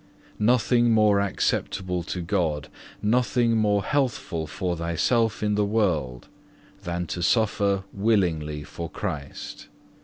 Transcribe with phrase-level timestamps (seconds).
[0.39, 2.69] Nothing more acceptable to God,
[3.03, 6.27] nothing more healthful for thyself in this world,
[6.83, 9.67] than to suffer willingly for Christ.